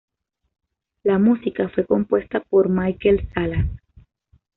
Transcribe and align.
La 1.03 1.19
música 1.19 1.69
fue 1.69 1.85
compuesta 1.85 2.39
por 2.39 2.69
Mikel 2.69 3.29
Salas. 3.35 3.67